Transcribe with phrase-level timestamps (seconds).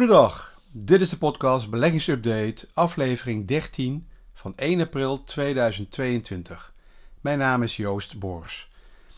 [0.00, 6.72] Goedendag, dit is de podcast Beleggingsupdate, aflevering 13 van 1 april 2022.
[7.20, 8.70] Mijn naam is Joost Bors.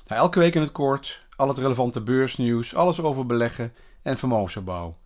[0.07, 4.97] Nou, elke week in het kort, al het relevante beursnieuws, alles over beleggen en vermogensopbouw.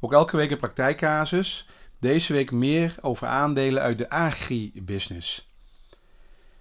[0.00, 1.68] Ook elke week een praktijkcasus,
[1.98, 5.52] deze week meer over aandelen uit de agri-business.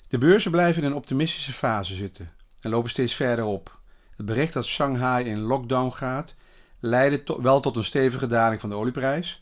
[0.08, 3.80] De beurzen blijven in een optimistische fase zitten en lopen steeds verder op.
[4.16, 6.36] Het bericht dat Shanghai in lockdown gaat
[6.82, 9.42] leidde wel tot een stevige daling van de olieprijs.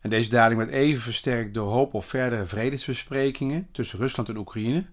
[0.00, 4.84] En deze daling werd even versterkt door hoop op verdere vredesbesprekingen tussen Rusland en Oekraïne.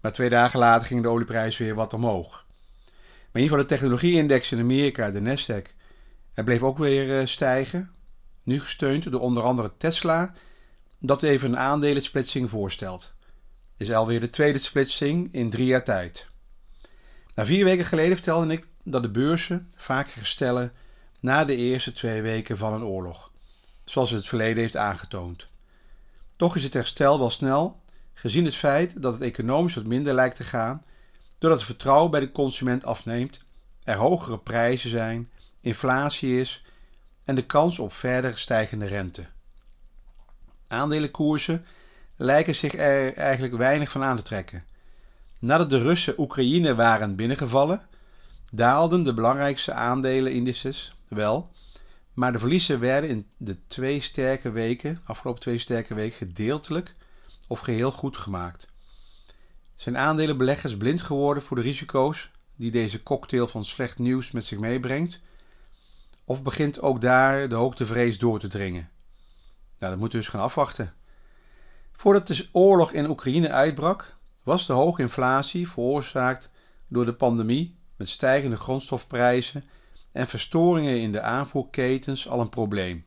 [0.00, 2.44] Maar twee dagen later ging de olieprijs weer wat omhoog.
[3.36, 5.74] Maar in ieder geval de technologieindex in Amerika, de Nasdaq,
[6.44, 7.90] bleef ook weer eh, stijgen.
[8.42, 10.34] Nu gesteund door onder andere Tesla,
[10.98, 13.14] dat even een aandelensplitsing voorstelt.
[13.76, 16.28] Dit is alweer de tweede splitsing in drie jaar tijd.
[17.34, 20.72] Na vier weken geleden vertelde ik dat de beurzen vaker herstellen
[21.26, 23.30] na de eerste twee weken van een oorlog,
[23.84, 25.46] zoals het verleden heeft aangetoond.
[26.36, 27.80] Toch is het herstel wel snel,
[28.14, 30.84] gezien het feit dat het economisch wat minder lijkt te gaan,
[31.38, 33.44] doordat het vertrouwen bij de consument afneemt,
[33.84, 36.64] er hogere prijzen zijn, inflatie is
[37.24, 39.26] en de kans op verder stijgende rente.
[40.68, 41.64] Aandelenkoersen
[42.16, 44.64] lijken zich er eigenlijk weinig van aan te trekken.
[45.38, 47.82] Nadat de Russen Oekraïne waren binnengevallen,
[48.50, 51.50] daalden de belangrijkste aandelenindices wel,
[52.12, 56.94] maar de verliezen werden in de twee sterke weken, afgelopen twee sterke weken, gedeeltelijk
[57.46, 58.72] of geheel goed gemaakt.
[59.74, 64.58] Zijn aandelenbeleggers blind geworden voor de risico's die deze cocktail van slecht nieuws met zich
[64.58, 65.20] meebrengt?
[66.24, 68.90] Of begint ook daar de hoogtevrees door te dringen?
[69.78, 70.94] Nou, dat moeten we dus gaan afwachten.
[71.92, 76.50] Voordat de oorlog in Oekraïne uitbrak, was de hoge inflatie veroorzaakt
[76.88, 79.64] door de pandemie met stijgende grondstofprijzen
[80.16, 83.04] en verstoringen in de aanvoerketens al een probleem.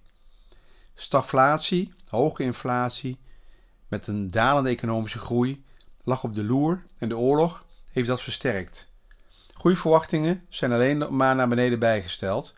[0.96, 3.20] Stagflatie, hoge inflatie
[3.88, 5.64] met een dalende economische groei
[6.04, 8.90] lag op de loer en de oorlog heeft dat versterkt.
[9.54, 12.56] Groeiverwachtingen zijn alleen maar naar beneden bijgesteld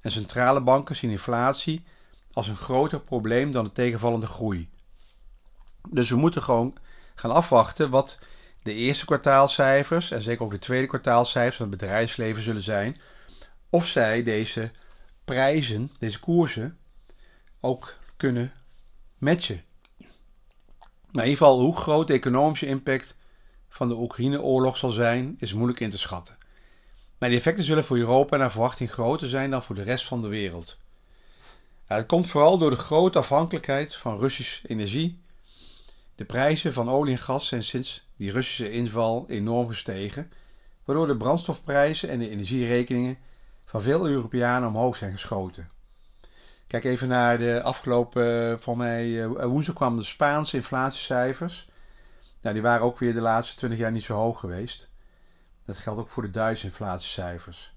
[0.00, 1.84] en centrale banken zien inflatie
[2.32, 4.68] als een groter probleem dan de tegenvallende groei.
[5.88, 6.76] Dus we moeten gewoon
[7.14, 8.18] gaan afwachten wat
[8.62, 12.96] de eerste kwartaalcijfers en zeker ook de tweede kwartaalcijfers van het bedrijfsleven zullen zijn.
[13.74, 14.70] Of zij deze
[15.24, 16.78] prijzen, deze koersen,
[17.60, 18.52] ook kunnen
[19.18, 19.64] matchen.
[21.10, 23.16] Maar in ieder geval, hoe groot de economische impact
[23.68, 26.38] van de Oekraïne-oorlog zal zijn, is moeilijk in te schatten.
[27.18, 30.22] Maar de effecten zullen voor Europa naar verwachting groter zijn dan voor de rest van
[30.22, 30.78] de wereld.
[31.86, 35.20] het komt vooral door de grote afhankelijkheid van Russische energie.
[36.14, 40.32] De prijzen van olie en gas zijn sinds die Russische inval enorm gestegen,
[40.84, 43.18] waardoor de brandstofprijzen en de energierekeningen
[43.72, 45.70] van veel Europeanen omhoog zijn geschoten.
[46.66, 51.68] Kijk even naar de afgelopen, voor mij eh, woensdag kwamen de Spaanse inflatiecijfers.
[52.40, 54.90] Nou, die waren ook weer de laatste 20 jaar niet zo hoog geweest.
[55.64, 57.74] Dat geldt ook voor de Duitse inflatiecijfers.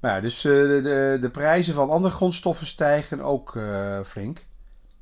[0.00, 3.58] Maar ja, dus uh, de, de, prijzen van andere grondstoffen stijgen ook
[4.04, 4.46] flink.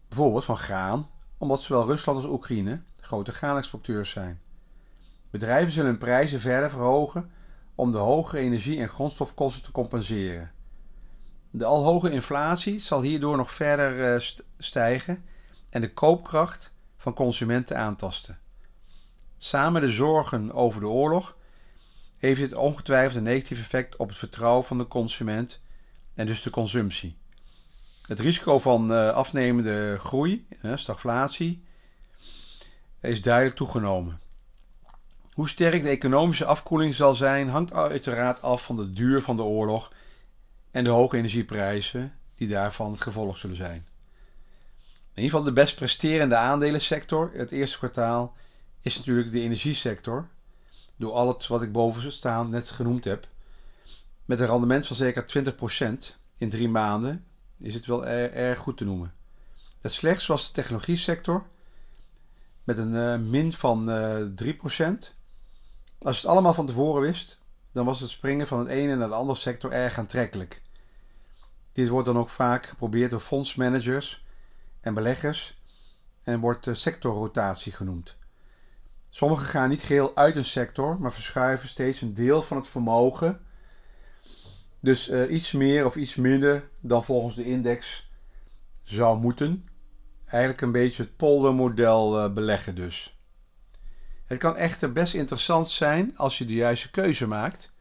[0.09, 4.41] Bijvoorbeeld van graan, omdat zowel Rusland als Oekraïne grote graanexporteurs zijn.
[5.31, 7.31] Bedrijven zullen hun prijzen verder verhogen
[7.75, 10.53] om de hoge energie- en grondstofkosten te compenseren.
[11.51, 14.21] De al hoge inflatie zal hierdoor nog verder uh,
[14.59, 15.25] stijgen
[15.71, 18.39] en de koopkracht van consumenten aantasten.
[19.39, 21.37] Samen de zorgen over de oorlog
[22.19, 25.61] heeft dit ongetwijfeld een negatief effect op het vertrouwen van de consument
[26.15, 27.17] en dus de consumptie.
[28.07, 31.65] Het risico van uh, afnemende groei, stagflatie,
[33.01, 34.21] is duidelijk toegenomen.
[35.35, 39.43] Hoe sterk de economische afkoeling zal zijn, hangt uiteraard af van de duur van de
[39.43, 39.93] oorlog
[40.71, 43.87] en de hoge energieprijzen die daarvan het gevolg zullen zijn.
[45.15, 48.35] In ieder geval de best presterende aandelensector het eerste kwartaal
[48.81, 50.29] is natuurlijk de energiesector.
[50.97, 53.29] Door al het wat ik boven staan net genoemd heb.
[54.25, 55.55] Met een rendement van zeker
[56.13, 57.25] 20% in drie maanden
[57.59, 59.13] is het wel erg goed te noemen.
[59.81, 61.45] Het slechts was de technologie-sector
[62.65, 65.24] met een uh, min van uh, eh, 3%.
[65.99, 67.43] Als je het allemaal van tevoren wist,
[67.73, 70.63] dan was het springen van het ene naar de andere sector erg aantrekkelijk.
[71.73, 74.25] Dit wordt dan ook vaak geprobeerd door fondsmanagers
[74.81, 75.59] en beleggers
[76.23, 78.17] en wordt uh, sectorrotatie genoemd.
[79.11, 83.41] Sommigen gaan niet geheel uit een sector, maar verschuiven steeds een deel van het vermogen.
[84.81, 88.11] Dus uh, iets meer of iets minder dan volgens de index
[88.83, 89.69] zou moeten.
[90.25, 93.14] Eigenlijk een beetje het poldermodel uh, beleggen dus.
[94.27, 97.73] Het kan echter best interessant zijn als je de juiste keuze maakt.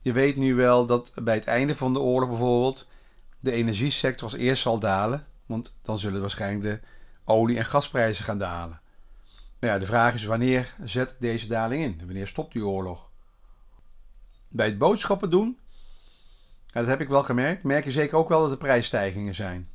[0.00, 2.88] Je weet nu wel dat bij het einde van de oorlog bijvoorbeeld
[3.40, 6.88] de energiesector als eerst zal dalen, want dan zullen waarschijnlijk de
[7.24, 8.80] olie- en gasprijzen gaan dalen.
[9.60, 12.00] Maar ja, de vraag is wanneer zet deze daling in?
[12.04, 13.10] Wanneer stopt die oorlog?
[14.48, 15.58] Bij het boodschappen doen,
[16.66, 19.68] dat heb ik wel gemerkt, merk je zeker ook wel dat er prijsstijgingen zijn.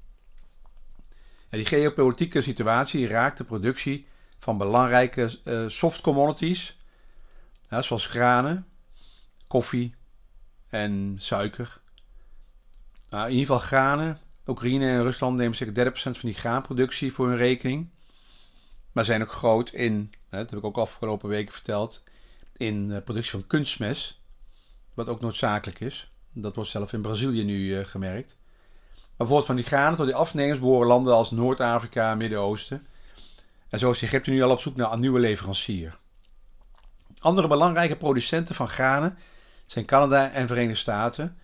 [1.49, 4.07] die geopolitieke situatie raakt de productie
[4.43, 6.77] van belangrijke uh, soft commodities,
[7.69, 8.67] zoals granen,
[9.47, 9.95] koffie
[10.69, 11.81] en suiker.
[13.09, 14.19] Nou, in ieder geval granen.
[14.47, 17.89] Oekraïne en Rusland nemen zeker 30% van die graanproductie voor hun rekening.
[18.91, 22.03] Maar zijn ook groot in, dat heb ik ook afgelopen weken verteld,
[22.57, 24.19] in de productie van kunstmest.
[24.93, 26.11] Wat ook noodzakelijk is.
[26.33, 28.37] Dat wordt zelf in Brazilië nu uh, gemerkt.
[28.91, 32.87] Maar bijvoorbeeld van die granen tot die afnemers behoren landen als Noord-Afrika, Midden-Oosten.
[33.73, 35.97] En zo is Egypte nu al op zoek naar een nieuwe leverancier.
[37.19, 39.17] Andere belangrijke producenten van granen
[39.65, 41.37] zijn Canada en Verenigde Staten.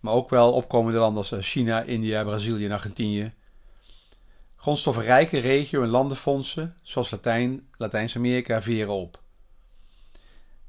[0.00, 3.32] Maar ook wel opkomende landen als eh, China, India, Brazilië en Argentinië.
[4.56, 9.22] Grondstoffenrijke regio- en landenfondsen, zoals Latijn, Latijns-Amerika, veren op.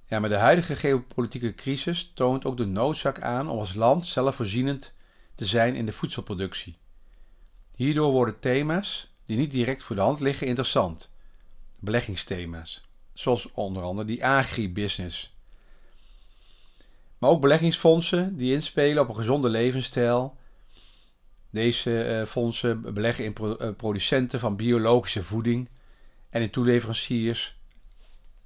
[0.05, 4.93] Ja, maar de huidige geopolitieke crisis toont ook de noodzaak aan om als land zelfvoorzienend
[5.35, 6.77] te zijn in de voedselproductie.
[7.75, 11.11] Hierdoor worden thema's die niet direct voor de hand liggen interessant.
[11.79, 15.35] Beleggingsthema's, zoals onder andere die agribusiness.
[17.17, 20.37] Maar ook beleggingsfondsen die inspelen op een gezonde levensstijl.
[21.49, 25.69] Deze uh, fondsen beleggen in uh, producenten van biologische voeding
[26.29, 27.55] en in toeleveranciers,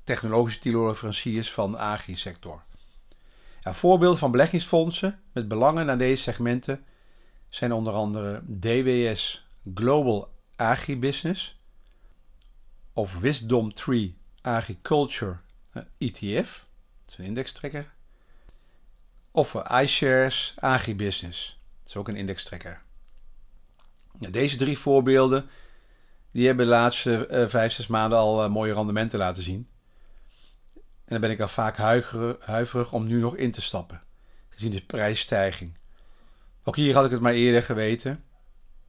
[0.04, 2.64] technologische toeleveranciers van de agri-sector.
[3.62, 6.86] Voorbeelden van beleggingsfondsen met belangen naar deze segmenten
[7.50, 10.31] zijn onder andere DWS Global
[10.62, 11.60] Agribusiness
[12.94, 15.38] of Wisdom Tree Agriculture
[15.98, 16.66] ETF,
[17.06, 17.94] dat is een indextrekker,
[19.32, 22.82] of iShares Agribusiness, dat is ook een indextrekker.
[24.18, 25.50] Ja, deze drie voorbeelden
[26.32, 29.68] die hebben de laatste uh, vijf, zes maanden al uh, mooie rendementen laten zien.
[30.76, 30.82] En
[31.18, 31.78] dan ben ik al vaak
[32.40, 34.02] huiverig om nu nog in te stappen,
[34.50, 35.78] gezien de prijsstijging.
[36.64, 38.24] Ook hier had ik het maar eerder geweten.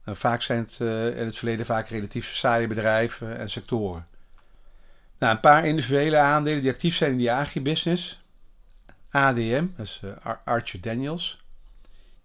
[0.03, 4.07] En vaak zijn het uh, in het verleden vaak relatief saaie bedrijven en sectoren.
[5.17, 8.21] Nou, een paar individuele aandelen die actief zijn in die agribusiness.
[9.09, 11.45] ADM, dat is uh, Archer Daniels.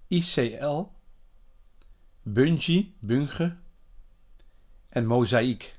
[0.07, 0.83] ICL.
[2.23, 3.57] Bungie, Bunge.
[4.89, 5.79] En Mozaïek.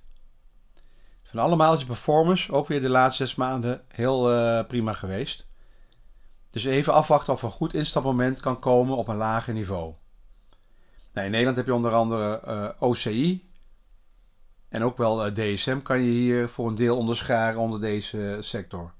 [1.23, 5.47] Van allemaal is de performance ook weer de laatste zes maanden heel uh, prima geweest.
[6.49, 9.93] Dus even afwachten of een goed instapmoment kan komen op een lager niveau.
[11.13, 13.49] Nou, in Nederland heb je onder andere uh, OCI.
[14.69, 18.93] En ook wel uh, DSM kan je hier voor een deel onderscharen onder deze sector.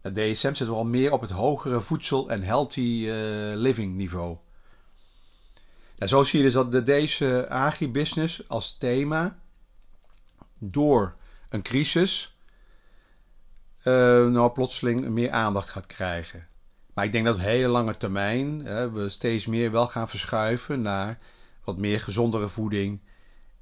[0.00, 3.12] De DSM zit wel meer op het hogere voedsel- en healthy uh,
[3.54, 4.36] living niveau.
[5.96, 9.38] Nou, zo zie je dus dat de, deze agribusiness als thema
[10.58, 11.16] door
[11.48, 12.36] een crisis
[13.84, 16.46] nou plotseling meer aandacht gaat krijgen.
[16.96, 18.62] Maar ik denk dat op hele lange termijn
[18.92, 21.18] we steeds meer wel gaan verschuiven naar
[21.64, 23.00] wat meer gezondere voeding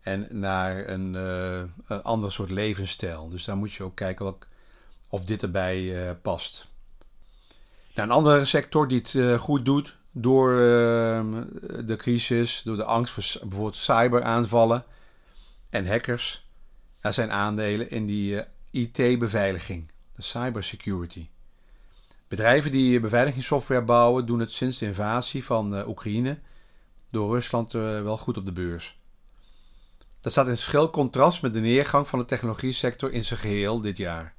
[0.01, 3.29] en naar een, een ander soort levensstijl.
[3.29, 4.37] Dus daar moet je ook kijken
[5.09, 6.69] of dit erbij uh, past.
[7.95, 10.57] Nou, een andere sector die het uh, goed doet door
[11.85, 14.85] de crisis, door de angst voor bijvoorbeeld cyberaanvallen
[15.71, 16.47] en hackers,
[17.01, 21.29] daar zijn aandelen in die IT-beveiliging, de cybersecurity.
[22.29, 26.39] Bedrijven die beveiligingssoftware bouwen doen het sinds de invasie van uh, Oekraïne
[27.11, 28.99] door Rusland uh, wel goed op de beurs.
[30.21, 33.97] Dat staat in schil contrast met de neergang van de technologie-sector in zijn geheel dit
[33.97, 34.35] jaar.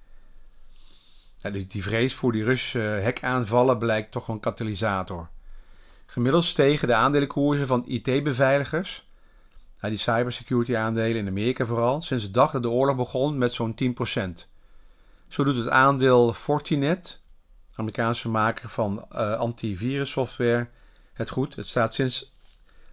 [1.37, 5.29] Ja, die, vrees voor die Russische hackaanvallen blijkt toch een katalysator.
[6.05, 9.07] Gemiddeld stegen de aandelenkoersen van IT-beveiligers,
[9.79, 14.49] die cybersecurity-aandelen in Amerika vooral, sinds de dag dat de oorlog begon met zo'n 10%.
[15.27, 17.21] Zo doet het aandeel Fortinet,
[17.75, 20.67] Amerikaanse maker van uh, antivirussoftware,
[21.13, 21.55] het goed.
[21.55, 22.33] Het staat sinds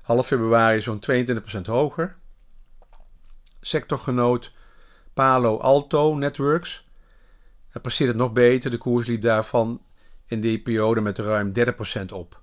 [0.03, 2.17] half februari zo'n 22% hoger.
[3.61, 4.53] Sectorgenoot
[5.15, 6.85] Palo Alto Networks
[7.73, 8.71] het presteert het nog beter.
[8.71, 9.83] De koers liep daarvan
[10.27, 12.41] in die periode met ruim 30% op.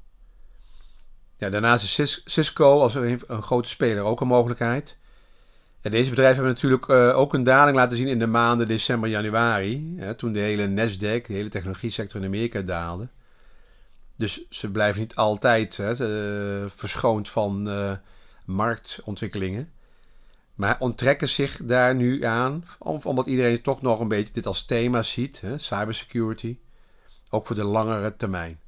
[1.38, 4.99] Ja, daarnaast is Cisco als een grote speler ook een mogelijkheid.
[5.82, 9.10] En deze bedrijven hebben natuurlijk uh, ook een daling laten zien in de maanden december,
[9.10, 9.94] januari.
[9.98, 13.08] Hè, toen de hele Nasdaq, de hele technologie sector in Amerika daalde.
[14.16, 17.92] Dus ze blijven niet altijd hè, uh, verschoond van uh,
[18.46, 19.72] marktontwikkelingen.
[20.56, 25.04] Maar onttrekken zich daar nu aan, omdat iedereen toch nog een beetje dit als thema
[25.04, 26.58] ziet, hè, cybersecurity.
[27.30, 28.60] Ook voor de langere termijn.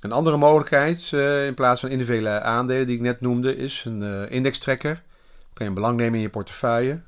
[0.00, 1.12] Een andere mogelijkheid,
[1.46, 5.02] in plaats van individuele aandelen die ik net noemde, is een indextrekker.
[5.54, 7.02] Kan je belang nemen in je portefeuille,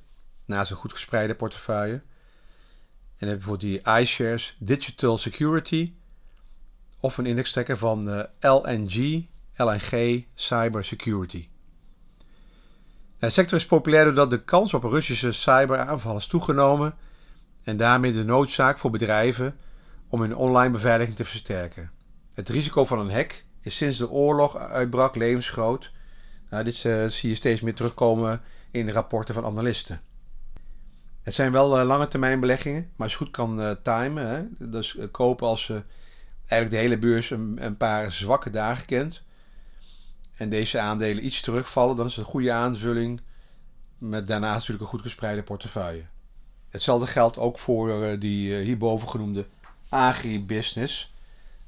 [0.44, 1.94] naast een goed gespreide portefeuille.
[1.94, 5.92] En dan heb je bijvoorbeeld die iShares Digital Security
[7.00, 9.26] of een indextrekker van uh, LNG,
[9.56, 11.48] LNG Cyber Security.
[13.18, 16.94] De sector is populair doordat de kans op Russische cyberaanvallen is toegenomen
[17.62, 19.56] en daarmee de noodzaak voor bedrijven
[20.08, 21.90] om hun online beveiliging te versterken.
[22.34, 25.90] Het risico van een hack is sinds de oorlog uitbrak levensgroot.
[26.50, 30.00] Nou, dit uh, zie je steeds meer terugkomen in de rapporten van analisten.
[31.22, 34.68] Het zijn wel uh, lange termijn beleggingen, maar als je goed kan uh, timen, hè,
[34.68, 35.82] dus kopen als je
[36.38, 39.22] eigenlijk de hele beurs een, een, paar zwakke dagen kent
[40.36, 43.20] en deze aandelen iets terugvallen, dan is het een goede aanvulling
[43.98, 46.04] met daarnaast natuurlijk een goed gespreide portefeuille.
[46.68, 49.46] Hetzelfde geldt ook voor die hierboven genoemde
[49.88, 51.14] agribusiness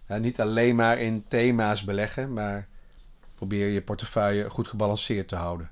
[0.06, 2.67] niet alleen maar in thema's beleggen, maar
[3.38, 5.70] probeer je portefeuille goed gebalanceerd te houden.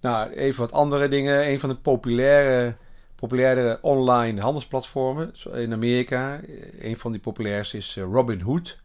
[0.00, 1.48] Nou, even wat andere dingen.
[1.48, 2.74] Een van de populaire,
[3.14, 6.40] populaire online handelsplatformen in Amerika,
[6.78, 8.78] een van die populairste is eh, Robinhood.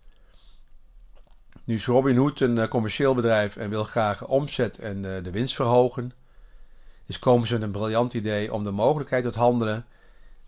[1.63, 5.55] Nu is Robinhood een eh, commercieel bedrijf en wil graag omzet en eh, de winst
[5.55, 6.11] verhogen.
[7.05, 9.85] Dus komen ze met een briljant idee om de mogelijkheid tot handelen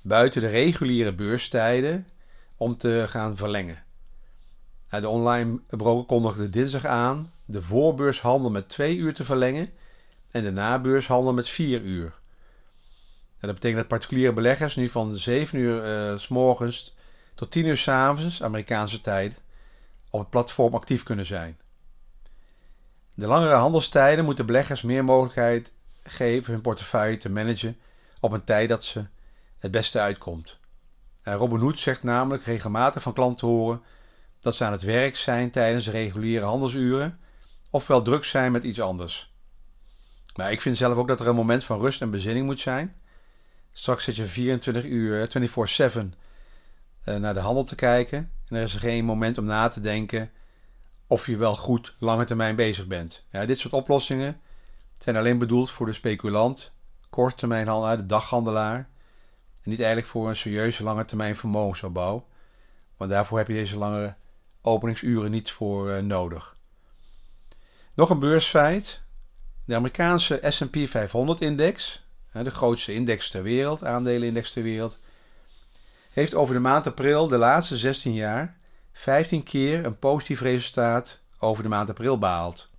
[0.01, 2.07] buiten de reguliere beurstijden
[2.57, 3.83] om te gaan verlengen.
[4.89, 9.69] De online broker kondigde dinsdag aan de voorbeurshandel met 2 uur te verlengen
[10.31, 12.19] en de nabeurshandel met 4 uur.
[13.39, 16.95] dat betekent dat particuliere beleggers nu van 7 uur uh, s morgens
[17.35, 19.41] tot 10 uur s avonds, Amerikaanse tijd,
[20.09, 21.57] op het platform actief kunnen zijn.
[23.13, 27.77] De langere handelstijden moeten beleggers meer mogelijkheid geven hun portefeuille te managen
[28.19, 29.05] op een tijd dat ze
[29.57, 30.57] het beste uitkomt.
[31.23, 33.81] Robin Hood zegt namelijk regelmatig van klanten horen
[34.39, 37.19] dat ze aan het werk zijn tijdens reguliere handelsuren,
[37.69, 39.33] ofwel druk zijn met iets anders.
[40.35, 42.95] Maar ik vind zelf ook dat er een moment van rust en bezinning moet zijn.
[43.71, 46.13] Straks zit je 24 uur, 24-7
[47.03, 48.31] eh, naar de handel te kijken.
[48.47, 50.31] En er is geen moment om na te denken
[51.07, 53.25] of je wel goed lange termijn bezig bent.
[53.31, 54.41] Ja, dit soort oplossingen
[54.97, 56.71] zijn alleen bedoeld voor de speculant,
[57.09, 58.75] korttermijnhandelaar, de daghandelaar
[59.63, 62.27] en niet eigenlijk voor een serieuze lange termijn vermogensopbouw.
[62.97, 64.15] Want daarvoor heb je deze lange
[64.61, 66.55] openingsuren niet voor uh, nodig.
[67.93, 69.01] Nog een beursfeit.
[69.65, 72.01] De Amerikaanse S&P 500-index,
[72.31, 74.99] de grootste index ter wereld, aandelenindex ter wereld,
[76.11, 78.57] heeft over de maand april de laatste 16 jaar
[78.91, 82.69] 15 keer een positief resultaat over de maand april behaald.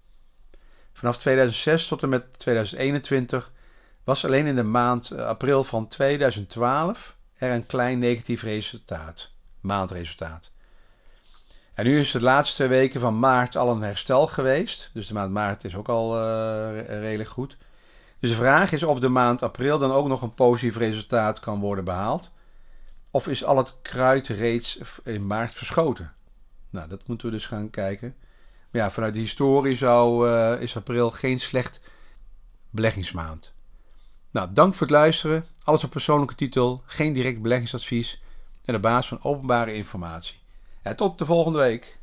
[0.92, 3.52] Vanaf 2006 tot en met 2021
[4.04, 10.52] was alleen in de maand eh, april van 2012 er een klein negatief resultaat, maandresultaat.
[11.80, 14.90] En nu is de laatste weken van maart al een herstel geweest.
[14.92, 17.56] Dus de maand maart is ook al uh, redelijk goed.
[18.18, 21.60] Dus de vraag is of de maand april dan ook nog een positief resultaat kan
[21.60, 22.32] worden behaald.
[23.10, 26.12] Of is al het kruid reeds in maart verschoten?
[26.70, 28.14] Nou, dat moeten we dus gaan kijken.
[28.70, 31.80] Maar ja, vanuit de historie zou, uh, is april geen slecht
[32.70, 33.52] beleggingsmaand.
[34.30, 35.46] Nou, dank voor het luisteren.
[35.62, 38.22] Alles op persoonlijke titel, geen direct beleggingsadvies
[38.64, 40.38] en op basis van openbare informatie.
[40.82, 41.99] En tot de volgende week.